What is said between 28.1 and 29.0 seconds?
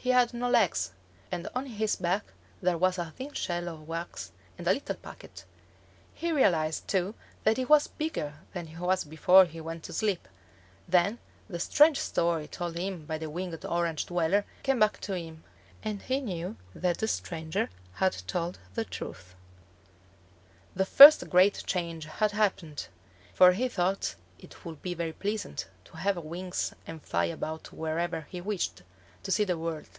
he wished,